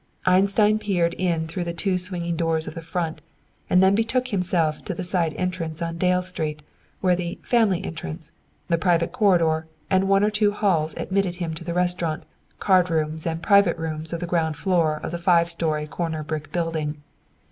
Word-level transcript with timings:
Einstein 0.25 0.79
peered 0.79 1.13
in 1.13 1.47
through 1.47 1.63
the 1.63 1.75
two 1.75 1.95
swinging 1.99 2.35
doors 2.35 2.67
of 2.67 2.73
the 2.73 2.81
front, 2.81 3.21
and 3.69 3.83
then 3.83 3.93
betook 3.93 4.29
himself 4.29 4.83
to 4.83 4.95
the 4.95 5.03
side 5.03 5.35
entrance 5.37 5.79
on 5.79 5.99
Dale 5.99 6.23
Street, 6.23 6.63
where 7.01 7.15
the 7.15 7.37
"Family 7.43 7.83
Entrance," 7.83 8.31
the 8.67 8.79
private 8.79 9.11
corridor, 9.11 9.67
and 9.91 10.05
one 10.09 10.23
or 10.23 10.31
two 10.31 10.53
halls 10.53 10.95
admitted 10.97 11.35
him 11.35 11.53
to 11.53 11.63
the 11.63 11.75
restaurant, 11.75 12.23
card 12.57 12.89
rooms 12.89 13.27
and 13.27 13.43
private 13.43 13.77
rooms 13.77 14.11
of 14.11 14.19
the 14.19 14.25
ground 14.25 14.57
floor 14.57 14.99
of 15.03 15.11
the 15.11 15.19
five 15.19 15.51
story 15.51 15.85
corner 15.85 16.23
brick 16.23 16.51
building. 16.51 17.03